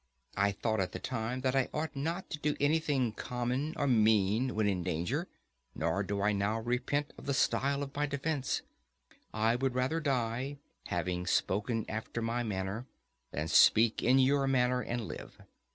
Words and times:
I 0.35 0.51
thought 0.51 0.79
at 0.79 0.93
the 0.93 0.99
time 0.99 1.41
that 1.41 1.55
I 1.55 1.69
ought 1.75 1.95
not 1.95 2.27
to 2.31 2.39
do 2.39 2.57
anything 2.59 3.11
common 3.11 3.75
or 3.77 3.85
mean 3.85 4.55
when 4.55 4.65
in 4.67 4.81
danger: 4.81 5.27
nor 5.75 6.01
do 6.01 6.23
I 6.23 6.31
now 6.31 6.59
repent 6.59 7.13
of 7.19 7.27
the 7.27 7.35
style 7.35 7.83
of 7.83 7.95
my 7.95 8.07
defence; 8.07 8.63
I 9.31 9.55
would 9.55 9.75
rather 9.75 9.99
die 9.99 10.57
having 10.87 11.27
spoken 11.27 11.85
after 11.87 12.19
my 12.19 12.41
manner, 12.41 12.87
than 13.29 13.47
speak 13.47 14.01
in 14.01 14.17
your 14.17 14.47
manner 14.47 14.81
and 14.81 15.07
live. 15.07 15.37